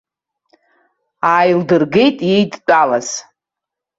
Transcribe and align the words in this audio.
Ааилдыргеит 1.33 2.17
иеидтәалаз. 2.27 3.07